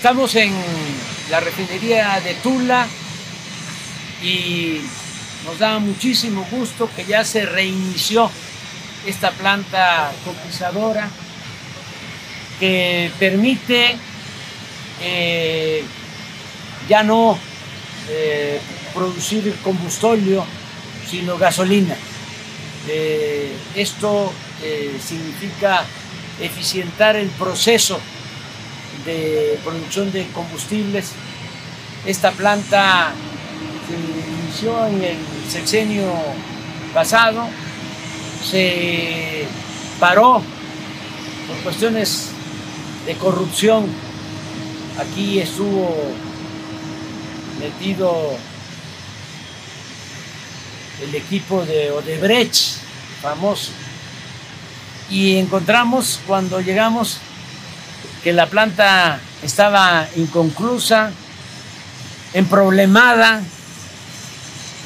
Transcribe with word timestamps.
Estamos 0.00 0.34
en 0.34 0.54
la 1.30 1.40
refinería 1.40 2.18
de 2.24 2.32
Tula 2.36 2.88
y 4.22 4.80
nos 5.44 5.58
da 5.58 5.78
muchísimo 5.78 6.48
gusto 6.50 6.88
que 6.96 7.04
ya 7.04 7.22
se 7.22 7.44
reinició 7.44 8.30
esta 9.04 9.30
planta 9.30 10.10
cotizadora 10.24 11.06
que 12.58 13.10
permite 13.18 13.94
eh, 15.02 15.84
ya 16.88 17.02
no 17.02 17.38
eh, 18.08 18.58
producir 18.94 19.54
combustóleo, 19.62 20.46
sino 21.10 21.36
gasolina. 21.36 21.94
Eh, 22.88 23.54
esto 23.74 24.32
significa 25.04 25.84
eficientar 26.40 27.16
el 27.16 27.28
proceso 27.28 28.00
de 29.04 29.58
producción 29.64 30.12
de 30.12 30.26
combustibles. 30.28 31.12
Esta 32.06 32.30
planta 32.32 33.12
se 33.88 34.40
inició 34.42 34.86
en 34.86 35.02
el 35.02 35.18
sexenio 35.48 36.12
pasado, 36.94 37.48
se 38.44 39.44
paró 39.98 40.42
por 41.46 41.56
cuestiones 41.62 42.30
de 43.06 43.14
corrupción. 43.16 43.86
Aquí 44.98 45.40
estuvo 45.40 45.94
metido 47.60 48.36
el 51.02 51.14
equipo 51.14 51.64
de 51.64 51.90
Odebrecht, 51.90 52.78
famoso. 53.22 53.72
Y 55.10 55.36
encontramos 55.36 56.20
cuando 56.26 56.60
llegamos 56.60 57.18
que 58.22 58.32
la 58.32 58.46
planta 58.46 59.20
estaba 59.42 60.06
inconclusa, 60.16 61.10
emproblemada 62.34 63.42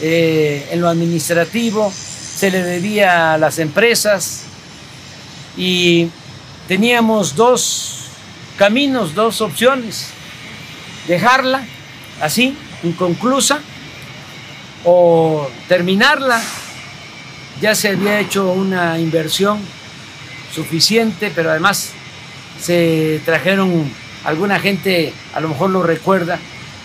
eh, 0.00 0.68
en 0.70 0.80
lo 0.80 0.88
administrativo, 0.88 1.92
se 1.92 2.50
le 2.50 2.62
debía 2.62 3.34
a 3.34 3.38
las 3.38 3.58
empresas 3.58 4.42
y 5.56 6.08
teníamos 6.68 7.34
dos 7.36 8.06
caminos, 8.56 9.14
dos 9.14 9.40
opciones, 9.40 10.08
dejarla 11.06 11.64
así, 12.20 12.56
inconclusa, 12.82 13.60
o 14.84 15.48
terminarla. 15.68 16.40
Ya 17.60 17.74
se 17.74 17.88
había 17.88 18.20
hecho 18.20 18.52
una 18.52 18.98
inversión 18.98 19.58
suficiente, 20.54 21.32
pero 21.34 21.50
además 21.50 21.92
se 22.60 23.20
trajeron, 23.24 23.90
alguna 24.24 24.58
gente 24.58 25.12
a 25.34 25.40
lo 25.40 25.48
mejor 25.48 25.70
lo 25.70 25.82
recuerda, 25.82 26.38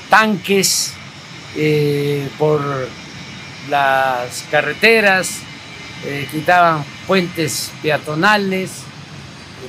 tanques 0.10 0.94
eh, 1.56 2.28
por 2.38 2.62
las 3.70 4.46
carreteras, 4.50 5.38
eh, 6.06 6.28
quitaban 6.32 6.84
puentes 7.08 7.72
peatonales, 7.82 8.84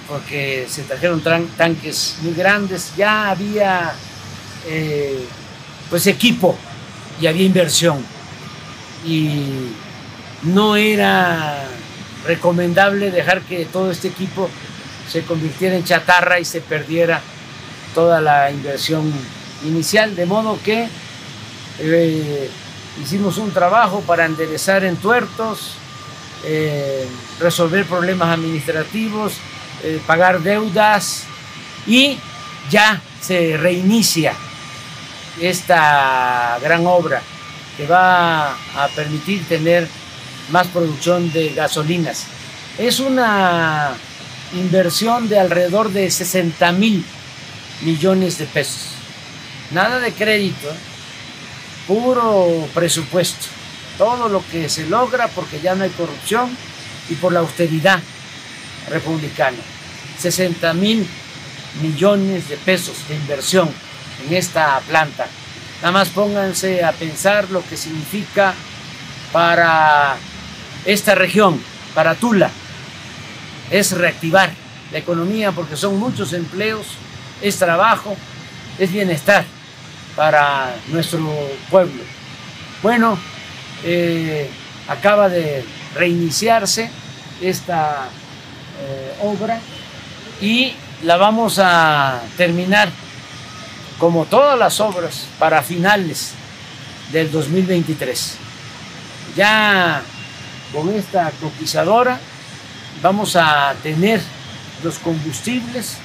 porque 0.08 0.66
se 0.68 0.82
trajeron 0.82 1.22
tanques 1.56 2.16
muy 2.22 2.34
grandes, 2.34 2.92
ya 2.96 3.30
había 3.30 3.92
eh, 4.66 5.24
pues 5.88 6.06
equipo 6.06 6.56
y 7.20 7.26
había 7.26 7.44
inversión. 7.44 8.04
Y 9.04 9.70
no 10.42 10.76
era 10.76 11.64
recomendable 12.26 13.10
dejar 13.10 13.42
que 13.42 13.64
todo 13.64 13.90
este 13.90 14.08
equipo 14.08 14.48
se 15.10 15.22
convirtiera 15.22 15.76
en 15.76 15.84
chatarra 15.84 16.38
y 16.38 16.44
se 16.44 16.60
perdiera 16.60 17.20
toda 17.94 18.20
la 18.20 18.50
inversión 18.50 19.12
inicial, 19.64 20.14
de 20.14 20.26
modo 20.26 20.58
que 20.62 20.88
eh, 21.80 22.50
hicimos 23.02 23.38
un 23.38 23.50
trabajo 23.50 24.00
para 24.02 24.26
enderezar 24.26 24.84
entuertos, 24.84 25.74
eh, 26.44 27.06
resolver 27.40 27.84
problemas 27.86 28.28
administrativos, 28.28 29.34
eh, 29.82 30.00
pagar 30.06 30.40
deudas 30.40 31.24
y 31.86 32.18
ya 32.70 33.02
se 33.20 33.56
reinicia 33.56 34.34
esta 35.40 36.58
gran 36.62 36.86
obra 36.86 37.22
que 37.76 37.86
va 37.86 38.52
a 38.52 38.88
permitir 38.94 39.44
tener 39.48 39.88
más 40.50 40.66
producción 40.68 41.32
de 41.32 41.50
gasolinas. 41.50 42.26
Es 42.78 43.00
una 43.00 43.96
inversión 44.54 45.28
de 45.28 45.38
alrededor 45.38 45.90
de 45.90 46.10
60 46.10 46.72
mil 46.72 47.04
millones 47.82 48.38
de 48.38 48.46
pesos. 48.46 48.88
Nada 49.70 50.00
de 50.00 50.12
crédito, 50.12 50.68
puro 51.86 52.68
presupuesto. 52.74 53.46
Todo 53.98 54.28
lo 54.28 54.42
que 54.50 54.68
se 54.68 54.86
logra 54.86 55.28
porque 55.28 55.60
ya 55.60 55.74
no 55.74 55.84
hay 55.84 55.90
corrupción 55.90 56.56
y 57.08 57.14
por 57.14 57.32
la 57.32 57.40
austeridad 57.40 58.00
republicana. 58.88 59.58
60 60.18 60.72
mil 60.74 61.06
millones 61.82 62.48
de 62.48 62.56
pesos 62.56 62.96
de 63.08 63.16
inversión 63.16 63.70
en 64.26 64.34
esta 64.34 64.80
planta. 64.80 65.26
Nada 65.80 65.92
más 65.92 66.08
pónganse 66.08 66.84
a 66.84 66.92
pensar 66.92 67.50
lo 67.50 67.64
que 67.66 67.76
significa 67.76 68.54
para 69.32 70.16
esta 70.84 71.14
región, 71.14 71.62
para 71.94 72.14
Tula, 72.14 72.50
es 73.70 73.92
reactivar 73.92 74.50
la 74.92 74.98
economía 74.98 75.52
porque 75.52 75.76
son 75.76 75.98
muchos 75.98 76.32
empleos, 76.32 76.86
es 77.40 77.56
trabajo, 77.56 78.16
es 78.78 78.92
bienestar 78.92 79.44
para 80.16 80.74
nuestro 80.88 81.20
pueblo. 81.70 82.02
Bueno, 82.82 83.18
eh, 83.84 84.50
acaba 84.88 85.28
de 85.28 85.64
reiniciarse 85.94 86.90
esta 87.40 88.08
eh, 88.80 89.14
obra 89.22 89.60
y 90.40 90.72
la 91.02 91.16
vamos 91.16 91.58
a 91.58 92.20
terminar 92.36 92.90
como 93.98 94.24
todas 94.24 94.58
las 94.58 94.80
obras 94.80 95.26
para 95.38 95.62
finales 95.62 96.32
del 97.12 97.30
2023. 97.30 98.36
Ya 99.36 100.02
con 100.72 100.88
esta 100.94 101.30
coquizadora 101.40 102.18
vamos 103.02 103.36
a 103.36 103.74
tener 103.82 104.20
los 104.82 104.98
combustibles 104.98 105.96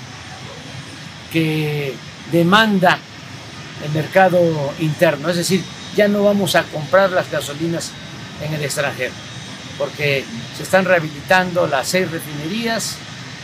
que 1.32 1.94
demanda 2.32 3.00
el 3.84 3.92
mercado 3.92 4.40
interno. 4.80 5.30
Es 5.30 5.38
decir, 5.38 5.64
ya 5.96 6.08
no 6.08 6.24
vamos 6.24 6.56
a 6.56 6.64
comprar 6.64 7.12
las 7.12 7.30
gasolinas 7.32 7.92
en 8.42 8.54
el 8.54 8.64
extranjero, 8.64 9.14
porque 9.78 10.26
se 10.56 10.64
están 10.64 10.86
rehabilitando 10.86 11.68
las 11.68 11.88
seis 11.88 12.10
refinerías, 12.12 12.98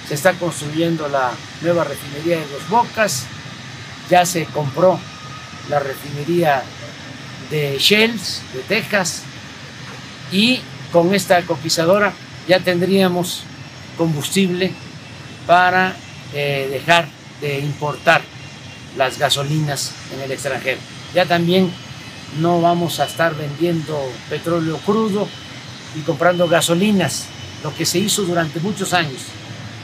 se 0.08 0.14
está 0.14 0.34
construyendo 0.34 1.08
la 1.08 1.32
nueva 1.62 1.84
refinería 1.84 2.38
de 2.38 2.48
Dos 2.48 2.70
Bocas, 2.70 3.26
ya 4.10 4.26
se 4.26 4.46
compró 4.46 5.00
la 5.70 5.80
refinería 5.80 6.64
de 7.50 7.78
Shells, 7.80 8.42
de 8.54 8.62
Texas, 8.62 9.24
y 10.32 10.62
con 10.92 11.14
esta 11.14 11.42
coquizadora 11.44 12.14
ya 12.52 12.60
tendríamos 12.60 13.44
combustible 13.98 14.74
para 15.48 15.96
eh, 16.34 16.68
dejar 16.70 17.08
de 17.40 17.60
importar 17.60 18.22
las 18.98 19.18
gasolinas 19.18 19.94
en 20.14 20.20
el 20.20 20.34
extranjero. 20.34 20.82
Ya 21.16 21.26
también 21.26 21.72
no 22.42 22.60
vamos 22.60 23.00
a 23.00 23.06
estar 23.06 23.34
vendiendo 23.36 23.98
petróleo 24.30 24.80
crudo 24.80 25.30
y 25.96 26.02
comprando 26.02 26.50
gasolinas, 26.50 27.28
lo 27.64 27.74
que 27.74 27.86
se 27.86 28.00
hizo 28.00 28.24
durante 28.24 28.60
muchos 28.60 28.92
años. 28.92 29.22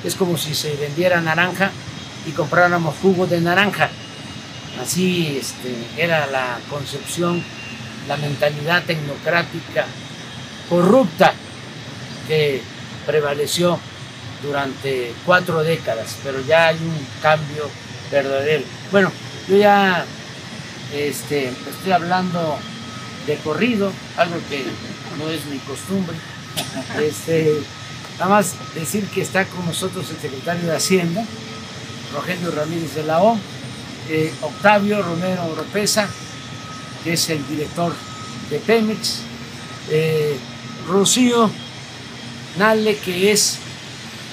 Es 0.04 0.16
como 0.16 0.38
si 0.38 0.54
se 0.54 0.76
vendiera 0.76 1.22
naranja 1.22 1.72
y 2.28 2.32
compráramos 2.32 2.98
jugo 3.02 3.28
de 3.28 3.40
naranja. 3.40 3.90
Así 4.82 5.38
este, 5.40 5.74
era 5.96 6.28
la 6.28 6.60
concepción, 6.70 7.42
la 8.10 8.18
mentalidad 8.18 8.84
tecnocrática 8.84 9.86
corrupta 10.70 11.34
que 12.28 12.62
prevaleció 13.06 13.80
durante 14.44 15.14
cuatro 15.26 15.64
décadas, 15.64 16.16
pero 16.24 16.40
ya 16.42 16.68
hay 16.68 16.76
un 16.76 17.08
cambio 17.22 17.70
verdadero. 18.12 18.64
Bueno, 18.92 19.12
yo 19.48 19.58
ya 19.58 20.06
este, 20.94 21.48
estoy 21.48 21.92
hablando 21.92 22.58
de 23.26 23.36
corrido, 23.38 23.92
algo 24.16 24.36
que 24.50 24.64
no 25.18 25.30
es 25.30 25.46
mi 25.46 25.60
costumbre. 25.60 26.16
Este, 27.00 27.62
nada 28.18 28.32
más 28.32 28.56
decir 28.74 29.06
que 29.08 29.22
está 29.22 29.46
con 29.46 29.64
nosotros 29.66 30.10
el 30.10 30.18
secretario 30.18 30.66
de 30.66 30.76
Hacienda, 30.76 31.24
Rogelio 32.14 32.50
Ramírez 32.50 32.96
de 32.96 33.04
la 33.04 33.22
O, 33.22 33.38
eh, 34.10 34.34
Octavio 34.42 35.04
Romero 35.04 35.46
Oropesa, 35.46 36.10
que 37.04 37.14
es 37.14 37.30
el 37.30 37.48
director 37.48 37.94
de 38.50 38.58
Pemex, 38.58 39.20
eh, 39.92 40.38
Rocío 40.88 41.52
Nale, 42.58 42.98
que 42.98 43.32
es 43.32 43.60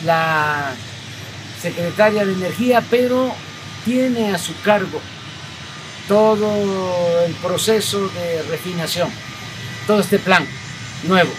la 0.05 0.73
secretaria 1.61 2.25
de 2.25 2.33
Energía, 2.33 2.83
pero 2.91 3.35
tiene 3.85 4.35
a 4.35 4.39
su 4.39 4.59
cargo 4.63 5.01
todo 6.09 7.25
el 7.27 7.33
proceso 7.35 8.09
de 8.09 8.43
refinación, 8.51 9.11
todo 9.87 10.01
este 10.01 10.19
plan 10.19 10.47
nuevo 11.05 11.33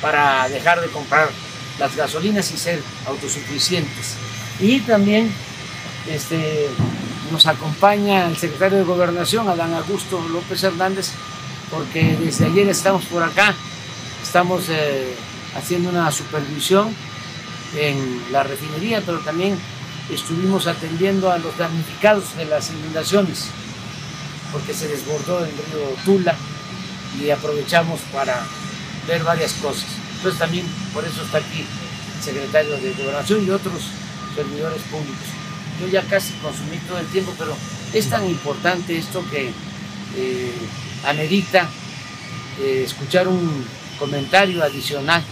para 0.00 0.48
dejar 0.48 0.80
de 0.80 0.88
comprar 0.88 1.28
las 1.78 1.94
gasolinas 1.96 2.50
y 2.52 2.56
ser 2.56 2.82
autosuficientes. 3.06 4.14
Y 4.60 4.80
también 4.80 5.32
este, 6.08 6.68
nos 7.30 7.46
acompaña 7.46 8.26
el 8.26 8.36
secretario 8.36 8.78
de 8.78 8.84
Gobernación, 8.84 9.48
Adán 9.48 9.74
Augusto 9.74 10.20
López 10.28 10.62
Hernández, 10.62 11.10
porque 11.70 12.16
desde 12.20 12.46
ayer 12.46 12.68
estamos 12.68 13.04
por 13.04 13.22
acá, 13.22 13.54
estamos 14.22 14.64
eh, 14.68 15.14
haciendo 15.56 15.90
una 15.90 16.10
supervisión 16.10 16.94
en 17.76 18.32
la 18.32 18.42
refinería, 18.42 19.02
pero 19.04 19.18
también 19.20 19.58
estuvimos 20.10 20.66
atendiendo 20.66 21.30
a 21.30 21.38
los 21.38 21.56
damnificados 21.58 22.36
de 22.36 22.46
las 22.46 22.70
inundaciones, 22.70 23.46
porque 24.52 24.72
se 24.72 24.88
desbordó 24.88 25.44
el 25.44 25.50
río 25.50 25.96
Tula 26.04 26.34
y 27.22 27.30
aprovechamos 27.30 28.00
para 28.12 28.42
ver 29.06 29.22
varias 29.24 29.52
cosas. 29.54 29.88
Entonces 30.16 30.38
también 30.38 30.66
por 30.94 31.04
eso 31.04 31.22
está 31.22 31.38
aquí 31.38 31.64
el 32.16 32.24
secretario 32.24 32.76
de 32.78 32.92
Gobernación 32.94 33.46
y 33.46 33.50
otros 33.50 33.82
servidores 34.34 34.82
públicos. 34.82 35.26
Yo 35.80 35.88
ya 35.88 36.02
casi 36.02 36.32
consumí 36.42 36.76
todo 36.88 36.98
el 36.98 37.06
tiempo, 37.06 37.34
pero 37.38 37.54
es 37.92 38.08
tan 38.08 38.24
importante 38.26 38.96
esto 38.96 39.24
que 39.30 39.52
eh, 40.16 40.52
amerita 41.06 41.68
eh, 42.60 42.82
escuchar 42.84 43.28
un 43.28 43.64
comentario 43.98 44.62
adicional 44.62 45.22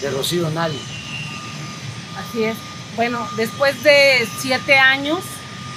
de 0.00 0.10
Rocío 0.10 0.50
Nali. 0.50 0.80
Así 2.18 2.44
es. 2.44 2.56
Bueno, 2.96 3.28
después 3.36 3.82
de 3.82 4.26
siete 4.38 4.78
años 4.78 5.20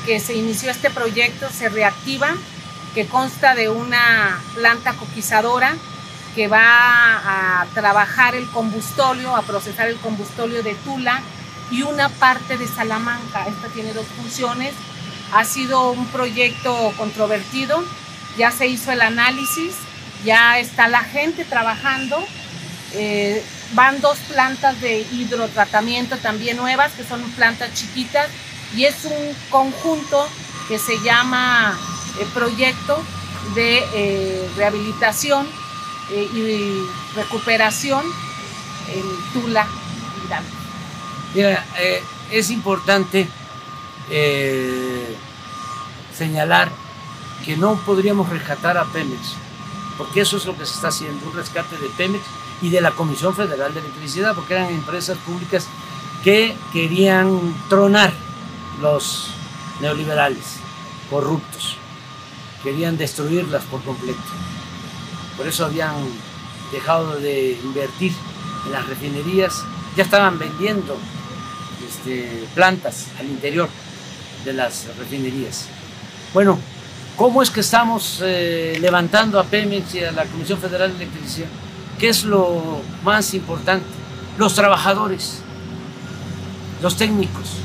que 0.05 0.19
se 0.19 0.35
inició 0.35 0.71
este 0.71 0.89
proyecto, 0.89 1.49
se 1.49 1.69
reactiva, 1.69 2.29
que 2.93 3.05
consta 3.05 3.55
de 3.55 3.69
una 3.69 4.41
planta 4.55 4.93
coquizadora 4.93 5.75
que 6.35 6.47
va 6.47 7.61
a 7.61 7.65
trabajar 7.73 8.35
el 8.35 8.47
combustóleo, 8.49 9.35
a 9.35 9.41
procesar 9.41 9.89
el 9.89 9.97
combustóleo 9.97 10.63
de 10.63 10.75
Tula 10.75 11.21
y 11.71 11.81
una 11.81 12.09
parte 12.09 12.57
de 12.57 12.67
Salamanca. 12.67 13.45
Esta 13.47 13.67
tiene 13.67 13.93
dos 13.93 14.05
funciones. 14.07 14.73
Ha 15.33 15.43
sido 15.43 15.91
un 15.91 16.07
proyecto 16.07 16.93
controvertido, 16.97 17.83
ya 18.37 18.51
se 18.51 18.67
hizo 18.67 18.91
el 18.91 19.01
análisis, 19.01 19.75
ya 20.23 20.59
está 20.59 20.87
la 20.87 21.01
gente 21.01 21.45
trabajando. 21.45 22.17
Eh, 22.93 23.43
van 23.73 24.01
dos 24.01 24.17
plantas 24.31 24.79
de 24.81 25.01
hidrotratamiento 25.11 26.17
también 26.17 26.57
nuevas, 26.57 26.91
que 26.93 27.03
son 27.03 27.21
plantas 27.31 27.73
chiquitas, 27.73 28.29
y 28.75 28.85
es 28.85 29.05
un 29.05 29.35
conjunto 29.49 30.27
que 30.67 30.77
se 30.77 30.99
llama 30.99 31.77
eh, 32.19 32.27
proyecto 32.33 33.01
de 33.55 33.83
eh, 33.93 34.49
rehabilitación 34.55 35.47
y 36.11 36.87
recuperación 37.15 38.03
en 38.91 39.03
Tula 39.31 39.67
Mira, 41.33 41.65
eh, 41.77 42.03
es 42.31 42.49
importante 42.49 43.27
eh, 44.09 45.15
señalar 46.15 46.69
que 47.45 47.55
no 47.55 47.75
podríamos 47.85 48.29
rescatar 48.29 48.77
a 48.77 48.85
Pemex, 48.85 49.35
porque 49.97 50.21
eso 50.21 50.37
es 50.37 50.45
lo 50.45 50.57
que 50.57 50.65
se 50.65 50.75
está 50.75 50.89
haciendo, 50.89 51.27
un 51.27 51.35
rescate 51.35 51.77
de 51.77 51.89
Pemex 51.89 52.23
y 52.61 52.69
de 52.69 52.81
la 52.81 52.91
Comisión 52.91 53.35
Federal 53.35 53.73
de 53.73 53.79
Electricidad, 53.79 54.35
porque 54.35 54.53
eran 54.53 54.73
empresas 54.73 55.17
públicas 55.19 55.67
que 56.23 56.55
querían 56.73 57.55
tronar 57.69 58.11
los 58.81 59.29
neoliberales 59.79 60.57
corruptos, 61.09 61.77
querían 62.63 62.97
destruirlas 62.97 63.63
por 63.65 63.81
completo. 63.83 64.19
Por 65.37 65.47
eso 65.47 65.65
habían 65.65 65.95
dejado 66.71 67.19
de 67.19 67.57
invertir 67.63 68.13
en 68.65 68.71
las 68.71 68.87
refinerías, 68.87 69.63
ya 69.95 70.03
estaban 70.03 70.37
vendiendo 70.37 70.97
este, 71.87 72.45
plantas 72.53 73.07
al 73.19 73.27
interior 73.27 73.69
de 74.43 74.53
las 74.53 74.85
refinerías. 74.97 75.67
Bueno, 76.33 76.59
¿cómo 77.15 77.41
es 77.41 77.49
que 77.49 77.61
estamos 77.61 78.19
eh, 78.21 78.77
levantando 78.81 79.39
a 79.39 79.43
Pemex 79.45 79.95
y 79.95 80.03
a 80.03 80.11
la 80.11 80.25
Comisión 80.25 80.59
Federal 80.59 80.97
de 80.97 81.05
Electricidad? 81.05 81.47
¿Qué 81.99 82.07
es 82.07 82.23
lo 82.23 82.81
más 83.03 83.33
importante? 83.33 83.85
Los 84.37 84.55
trabajadores, 84.55 85.39
los 86.81 86.95
técnicos, 86.95 87.57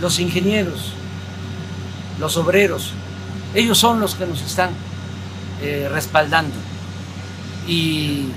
los 0.00 0.20
ingenieros, 0.20 0.92
los 2.20 2.36
obreros, 2.36 2.92
ellos 3.56 3.76
son 3.76 3.98
los 3.98 4.14
que 4.14 4.26
nos 4.26 4.40
están 4.40 4.70
eh, 5.62 5.88
respaldando. 5.90 6.54
Y 7.66 8.28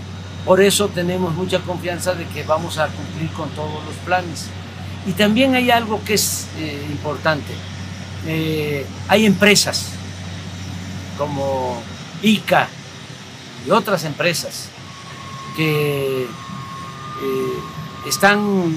por 0.45 0.61
eso 0.61 0.87
tenemos 0.87 1.35
mucha 1.35 1.59
confianza 1.59 2.15
de 2.15 2.25
que 2.25 2.41
vamos 2.41 2.79
a 2.79 2.87
cumplir 2.87 3.29
con 3.33 3.49
todos 3.49 3.85
los 3.85 3.95
planes. 4.03 4.47
Y 5.05 5.11
también 5.11 5.53
hay 5.53 5.69
algo 5.69 6.03
que 6.03 6.15
es 6.15 6.47
eh, 6.57 6.87
importante. 6.89 7.53
Eh, 8.25 8.83
hay 9.09 9.27
empresas 9.27 9.89
como 11.19 11.79
ICA 12.23 12.67
y 13.67 13.71
otras 13.71 14.05
empresas 14.05 14.69
que 15.55 16.23
eh, 16.23 16.27
están 18.07 18.73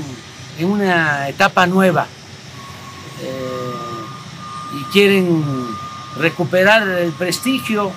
en 0.59 0.67
una 0.67 1.29
etapa 1.29 1.67
nueva 1.67 2.07
y 4.73 4.85
quieren 4.93 5.45
recuperar 6.17 6.89
el 6.89 7.13
prestigio 7.13 7.93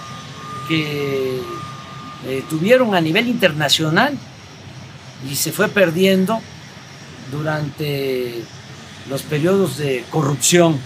que 0.68 1.42
eh, 2.26 2.44
tuvieron 2.50 2.96
a 2.96 3.02
nivel 3.02 3.28
internacional 3.28 4.18
y 5.30 5.36
se 5.36 5.52
fue 5.52 5.68
perdiendo 5.68 6.40
durante 7.32 8.44
los 9.10 9.22
periodos 9.24 9.78
de 9.78 10.06
corrupción 10.10 10.80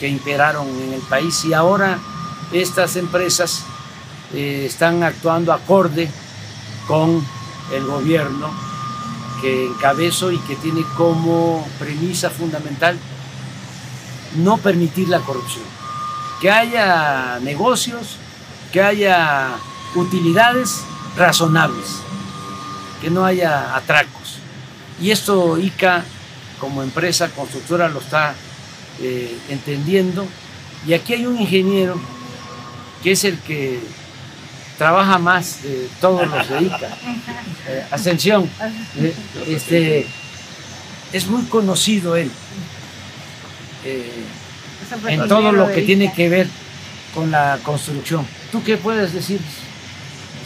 que 0.00 0.08
imperaron 0.08 0.66
en 0.68 0.94
el 0.94 1.00
país. 1.02 1.44
Y 1.44 1.52
ahora 1.52 1.98
estas 2.52 2.96
empresas 2.96 3.64
eh, 4.34 4.64
están 4.66 5.02
actuando 5.02 5.52
acorde 5.52 6.10
con 6.86 7.24
el 7.72 7.84
gobierno 7.84 8.50
que 9.40 9.66
encabezo 9.66 10.30
y 10.30 10.38
que 10.38 10.56
tiene 10.56 10.82
como 10.96 11.66
premisa 11.78 12.30
fundamental 12.30 12.98
no 14.36 14.56
permitir 14.56 15.08
la 15.08 15.20
corrupción, 15.20 15.64
que 16.40 16.50
haya 16.50 17.38
negocios, 17.40 18.16
que 18.72 18.80
haya 18.80 19.50
utilidades 19.94 20.82
razonables, 21.16 21.98
que 23.00 23.10
no 23.10 23.24
haya 23.24 23.76
atracos. 23.76 24.38
Y 25.00 25.10
esto 25.10 25.58
ICA 25.58 26.04
como 26.60 26.82
empresa 26.82 27.28
constructora 27.30 27.88
lo 27.88 27.98
está 27.98 28.34
eh, 29.00 29.36
entendiendo. 29.48 30.26
Y 30.86 30.94
aquí 30.94 31.14
hay 31.14 31.26
un 31.26 31.40
ingeniero 31.40 31.96
que 33.02 33.12
es 33.12 33.24
el 33.24 33.38
que 33.40 33.80
trabaja 34.82 35.16
más 35.18 35.62
de 35.62 35.88
todos 36.00 36.26
los 36.26 36.48
de 36.48 36.62
ICA. 36.62 36.88
Eh, 37.64 37.86
Ascensión. 37.92 38.50
Eh, 38.96 39.14
este, 39.46 40.04
es 41.12 41.26
muy 41.28 41.44
conocido 41.44 42.16
él 42.16 42.28
en 45.06 45.28
todo 45.28 45.52
lo 45.52 45.70
que 45.70 45.82
tiene 45.82 46.12
que 46.12 46.28
ver 46.28 46.48
con 47.14 47.30
la 47.30 47.60
construcción. 47.62 48.26
¿Tú 48.50 48.64
qué 48.64 48.76
puedes 48.78 49.12
decir? 49.12 49.38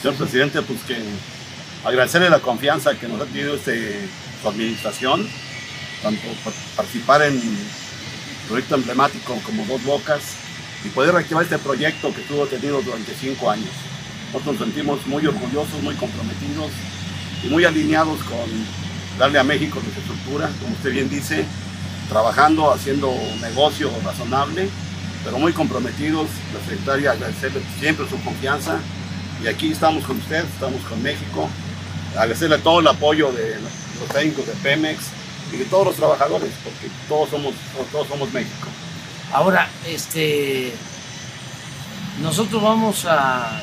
Señor 0.02 0.16
presidente, 0.16 0.60
pues 0.60 0.80
que 0.82 0.98
agradecerle 1.84 2.28
la 2.28 2.40
confianza 2.40 2.98
que 2.98 3.08
nos 3.08 3.18
ha 3.22 3.24
tenido 3.24 3.54
este, 3.54 3.98
su 4.42 4.48
administración, 4.50 5.26
tanto 6.02 6.20
por 6.44 6.52
participar 6.76 7.22
en 7.22 7.32
un 7.32 7.58
proyecto 8.48 8.74
emblemático 8.74 9.40
como 9.46 9.64
Dos 9.64 9.82
Bocas 9.84 10.20
y 10.84 10.88
poder 10.90 11.14
reactivar 11.14 11.44
este 11.44 11.58
proyecto 11.58 12.14
que 12.14 12.20
tuvo 12.22 12.46
tenido 12.46 12.82
durante 12.82 13.14
cinco 13.18 13.50
años. 13.50 13.70
Nosotros 14.32 14.58
nos 14.58 14.68
sentimos 14.68 15.06
muy 15.06 15.26
orgullosos, 15.26 15.82
muy 15.82 15.94
comprometidos 15.94 16.70
y 17.44 17.48
muy 17.48 17.64
alineados 17.64 18.18
con 18.24 18.46
darle 19.18 19.38
a 19.38 19.44
México 19.44 19.80
nuestra 19.82 20.02
estructura, 20.02 20.50
como 20.60 20.74
usted 20.74 20.92
bien 20.92 21.08
dice, 21.08 21.44
trabajando, 22.08 22.72
haciendo 22.72 23.08
un 23.08 23.40
negocio 23.40 23.90
razonable, 24.04 24.68
pero 25.24 25.38
muy 25.38 25.52
comprometidos. 25.52 26.28
La 26.52 26.60
secretaria 26.60 27.12
agradecerle 27.12 27.62
siempre 27.78 28.08
su 28.08 28.20
confianza 28.22 28.78
y 29.42 29.48
aquí 29.48 29.72
estamos 29.72 30.04
con 30.04 30.18
usted, 30.18 30.44
estamos 30.44 30.82
con 30.82 31.02
México. 31.02 31.48
Agradecerle 32.12 32.58
todo 32.58 32.80
el 32.80 32.88
apoyo 32.88 33.32
de 33.32 33.56
los 34.00 34.08
técnicos 34.12 34.46
de 34.46 34.52
Pemex 34.54 35.04
y 35.52 35.56
de 35.58 35.64
todos 35.66 35.86
los 35.86 35.96
trabajadores, 35.96 36.50
porque 36.64 36.88
todos 37.08 37.30
somos, 37.30 37.54
todos 37.92 38.08
somos 38.08 38.32
México. 38.32 38.68
Ahora, 39.32 39.68
este, 39.86 40.72
nosotros 42.22 42.62
vamos 42.62 43.04
a 43.06 43.60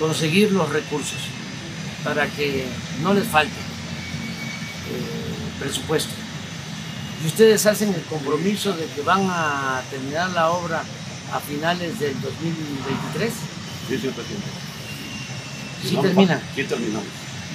conseguir 0.00 0.50
los 0.50 0.68
recursos 0.70 1.18
para 2.02 2.26
que 2.26 2.66
no 3.02 3.12
les 3.12 3.28
falte 3.28 3.52
eh, 3.52 5.60
presupuesto. 5.60 6.10
¿Y 7.22 7.26
ustedes 7.26 7.66
hacen 7.66 7.94
el 7.94 8.02
compromiso 8.04 8.72
de 8.72 8.86
que 8.86 9.02
van 9.02 9.26
a 9.28 9.82
terminar 9.90 10.30
la 10.30 10.50
obra 10.50 10.82
a 11.32 11.38
finales 11.38 12.00
del 12.00 12.18
2023? 12.22 13.32
Sí, 13.88 13.98
señor 13.98 14.14
presidente. 14.14 14.48
Sí 15.86 15.96
termina. 15.96 16.40
Sí 16.54 16.64
terminamos. 16.64 17.06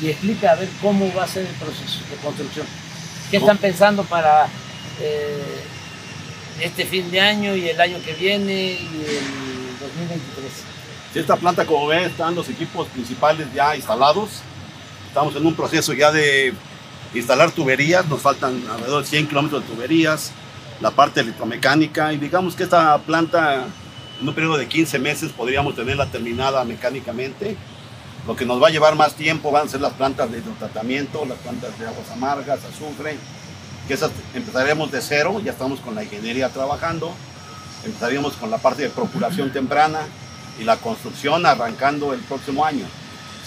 Y 0.01 0.09
explica 0.09 0.51
a 0.51 0.55
ver 0.55 0.69
cómo 0.81 1.11
va 1.15 1.23
a 1.23 1.27
ser 1.27 1.47
el 1.47 1.55
proceso 1.55 1.99
de 2.11 2.17
construcción. 2.17 2.67
¿Qué 3.31 3.37
están 3.37 3.57
pensando 3.57 4.03
para 4.03 4.47
eh, 5.01 5.63
este 6.61 6.85
fin 6.85 7.09
de 7.09 7.21
año 7.21 7.55
y 7.55 7.69
el 7.69 7.81
año 7.81 7.97
que 8.05 8.13
viene 8.13 8.73
y 8.73 9.05
el 9.07 9.79
2023? 9.79 10.74
Esta 11.15 11.37
planta, 11.37 11.65
como 11.65 11.87
ven, 11.87 12.03
están 12.03 12.35
los 12.35 12.49
equipos 12.49 12.89
principales 12.89 13.47
ya 13.53 13.73
instalados. 13.73 14.41
Estamos 15.07 15.33
en 15.37 15.45
un 15.45 15.55
proceso 15.55 15.93
ya 15.93 16.11
de 16.11 16.53
instalar 17.13 17.51
tuberías. 17.51 18.05
Nos 18.09 18.21
faltan 18.21 18.61
alrededor 18.69 19.03
de 19.03 19.09
100 19.09 19.27
kilómetros 19.27 19.61
de 19.63 19.73
tuberías, 19.73 20.33
la 20.81 20.91
parte 20.91 21.21
electromecánica. 21.21 22.11
Y 22.11 22.17
digamos 22.17 22.55
que 22.55 22.63
esta 22.63 22.97
planta, 22.97 23.65
en 24.19 24.27
un 24.27 24.35
periodo 24.35 24.57
de 24.57 24.67
15 24.67 24.99
meses, 24.99 25.31
podríamos 25.31 25.73
tenerla 25.73 26.05
terminada 26.07 26.65
mecánicamente. 26.65 27.55
Lo 28.27 28.35
que 28.35 28.45
nos 28.45 28.61
va 28.61 28.67
a 28.67 28.71
llevar 28.71 28.95
más 28.95 29.13
tiempo 29.13 29.51
van 29.51 29.67
a 29.67 29.69
ser 29.69 29.79
las 29.79 29.93
plantas 29.93 30.29
de 30.29 30.39
hidrotratamiento, 30.39 31.25
las 31.25 31.37
plantas 31.37 31.79
de 31.79 31.87
aguas 31.87 32.11
amargas, 32.11 32.59
azufre, 32.65 33.17
que 33.87 33.93
esas 33.93 34.11
empezaremos 34.33 34.91
de 34.91 35.01
cero, 35.01 35.39
ya 35.41 35.53
estamos 35.53 35.79
con 35.79 35.95
la 35.95 36.03
ingeniería 36.03 36.49
trabajando, 36.49 37.13
empezaríamos 37.85 38.33
con 38.33 38.51
la 38.51 38.57
parte 38.57 38.81
de 38.81 38.89
procuración 38.89 39.53
temprana 39.53 39.99
y 40.59 40.63
la 40.63 40.77
construcción 40.77 41.45
arrancando 41.45 42.13
el 42.13 42.19
próximo 42.21 42.65
año. 42.65 42.85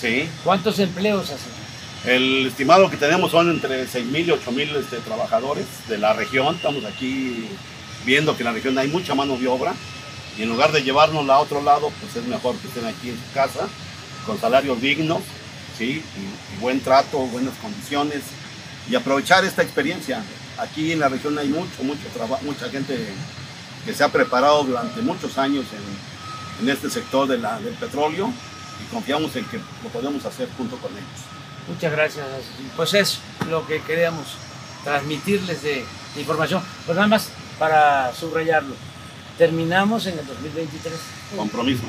¿sí? 0.00 0.28
¿Cuántos 0.44 0.78
empleos 0.78 1.30
hacen? 1.30 1.58
El 2.04 2.46
estimado 2.46 2.88
que 2.88 2.96
tenemos 2.96 3.30
son 3.32 3.50
entre 3.50 3.84
6.000 3.86 4.26
y 4.26 4.30
8.000 4.30 4.76
este, 4.76 4.96
trabajadores 4.98 5.66
de 5.88 5.98
la 5.98 6.12
región. 6.12 6.54
Estamos 6.54 6.84
aquí 6.84 7.48
viendo 8.04 8.36
que 8.36 8.42
en 8.42 8.46
la 8.46 8.52
región 8.52 8.78
hay 8.78 8.88
mucha 8.88 9.14
mano 9.14 9.36
de 9.36 9.48
obra 9.48 9.74
y 10.38 10.42
en 10.42 10.48
lugar 10.48 10.70
de 10.70 10.82
llevarnos 10.82 11.28
a 11.28 11.38
otro 11.38 11.62
lado, 11.62 11.90
pues 12.00 12.14
es 12.16 12.24
mejor 12.28 12.56
que 12.56 12.68
estén 12.68 12.86
aquí 12.86 13.10
en 13.10 13.16
su 13.16 13.32
casa 13.34 13.68
con 14.24 14.40
salarios 14.40 14.80
dignos, 14.80 15.20
¿sí? 15.76 16.02
y, 16.16 16.54
y 16.56 16.60
buen 16.60 16.80
trato, 16.80 17.18
buenas 17.18 17.54
condiciones 17.60 18.22
y 18.88 18.94
aprovechar 18.94 19.44
esta 19.44 19.62
experiencia. 19.62 20.22
Aquí 20.58 20.92
en 20.92 21.00
la 21.00 21.08
región 21.08 21.36
hay 21.38 21.48
mucho, 21.48 21.82
mucho 21.82 22.06
trabajo, 22.14 22.42
mucha 22.44 22.68
gente 22.68 22.96
que 23.84 23.92
se 23.92 24.04
ha 24.04 24.08
preparado 24.08 24.64
durante 24.64 25.00
muchos 25.02 25.36
años 25.38 25.64
en, 25.72 26.17
en 26.60 26.68
este 26.68 26.90
sector 26.90 27.26
de 27.28 27.38
la, 27.38 27.58
del 27.60 27.74
petróleo 27.74 28.32
y 28.82 28.92
confiamos 28.92 29.34
en 29.36 29.44
que 29.46 29.58
lo 29.58 29.88
podemos 29.90 30.24
hacer 30.24 30.48
junto 30.56 30.76
con 30.76 30.92
ellos. 30.92 31.04
Muchas 31.68 31.92
gracias. 31.92 32.26
Pues 32.76 32.94
es 32.94 33.18
lo 33.48 33.66
que 33.66 33.80
queríamos 33.82 34.26
transmitirles 34.84 35.62
de, 35.62 35.84
de 36.14 36.20
información. 36.20 36.62
Pues 36.86 36.96
nada 36.96 37.08
más 37.08 37.30
para 37.58 38.14
subrayarlo. 38.14 38.74
Terminamos 39.36 40.06
en 40.06 40.18
el 40.18 40.26
2023. 40.26 40.94
Compromiso. 41.36 41.84